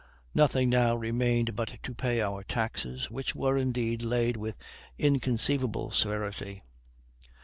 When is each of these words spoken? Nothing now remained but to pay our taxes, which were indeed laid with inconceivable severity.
Nothing 0.33 0.71
now 0.71 0.95
remained 0.95 1.55
but 1.55 1.75
to 1.83 1.93
pay 1.93 2.21
our 2.21 2.43
taxes, 2.43 3.11
which 3.11 3.35
were 3.35 3.55
indeed 3.55 4.01
laid 4.01 4.35
with 4.35 4.57
inconceivable 4.97 5.91
severity. 5.91 6.63